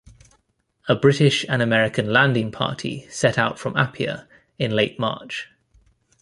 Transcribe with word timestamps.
A 0.89 0.95
British 0.95 1.45
and 1.47 1.61
American 1.61 2.11
landing 2.11 2.51
party 2.51 3.07
set 3.11 3.37
out 3.37 3.59
from 3.59 3.77
Apia 3.77 4.27
in 4.57 4.71
late 4.71 4.97
March. 4.97 5.49